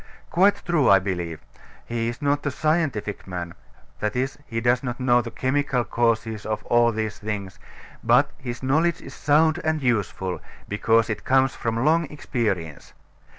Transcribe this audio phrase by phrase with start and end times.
[0.31, 1.41] Quite true, I believe.
[1.85, 3.53] He is not a scientific man
[3.99, 7.59] that is, he does not know the chemical causes of all these things;
[8.03, 12.93] but his knowledge is sound and useful, because it comes from long experience.